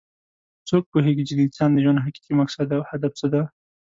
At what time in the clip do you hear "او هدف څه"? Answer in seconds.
2.77-3.27